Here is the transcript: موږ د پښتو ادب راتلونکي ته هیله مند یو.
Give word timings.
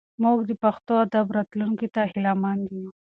موږ 0.23 0.39
د 0.49 0.51
پښتو 0.63 0.93
ادب 1.05 1.27
راتلونکي 1.37 1.87
ته 1.95 2.01
هیله 2.11 2.33
مند 2.41 2.63
یو. 2.75 2.87